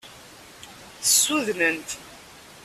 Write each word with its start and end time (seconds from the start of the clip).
Ssudnent. 1.03 1.89